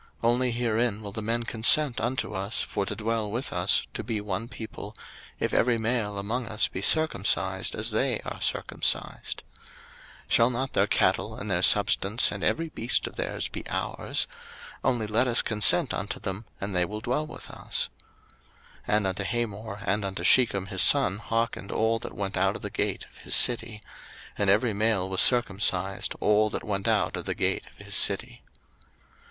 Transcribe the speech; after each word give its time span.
01:034:022 0.23 0.29
Only 0.33 0.51
herein 0.53 1.01
will 1.03 1.11
the 1.11 1.21
men 1.21 1.43
consent 1.43 2.01
unto 2.01 2.33
us 2.33 2.63
for 2.63 2.87
to 2.87 2.95
dwell 2.95 3.29
with 3.29 3.53
us, 3.53 3.85
to 3.93 4.03
be 4.03 4.19
one 4.19 4.47
people, 4.47 4.95
if 5.39 5.53
every 5.53 5.77
male 5.77 6.17
among 6.17 6.47
us 6.47 6.67
be 6.67 6.81
circumcised, 6.81 7.75
as 7.75 7.91
they 7.91 8.19
are 8.21 8.41
circumcised. 8.41 9.43
01:034:023 10.25 10.31
Shall 10.33 10.49
not 10.49 10.73
their 10.73 10.87
cattle 10.87 11.35
and 11.35 11.51
their 11.51 11.61
substance 11.61 12.31
and 12.31 12.43
every 12.43 12.69
beast 12.69 13.05
of 13.05 13.15
their's 13.15 13.47
be 13.47 13.63
our's? 13.69 14.25
only 14.83 15.05
let 15.05 15.27
us 15.27 15.43
consent 15.43 15.93
unto 15.93 16.19
them, 16.19 16.45
and 16.59 16.75
they 16.75 16.83
will 16.83 17.01
dwell 17.01 17.27
with 17.27 17.51
us. 17.51 17.89
01:034:024 18.87 18.95
And 18.97 19.05
unto 19.05 19.23
Hamor 19.23 19.83
and 19.85 20.03
unto 20.03 20.23
Shechem 20.23 20.65
his 20.65 20.81
son 20.81 21.19
hearkened 21.19 21.71
all 21.71 21.99
that 21.99 22.15
went 22.15 22.35
out 22.35 22.55
of 22.55 22.63
the 22.63 22.71
gate 22.71 23.05
of 23.11 23.19
his 23.19 23.35
city; 23.35 23.83
and 24.35 24.49
every 24.49 24.73
male 24.73 25.07
was 25.07 25.21
circumcised, 25.21 26.15
all 26.19 26.49
that 26.49 26.63
went 26.63 26.87
out 26.87 27.15
of 27.15 27.25
the 27.25 27.35
gate 27.35 27.67
of 27.67 27.85
his 27.85 27.93
city. 27.93 28.41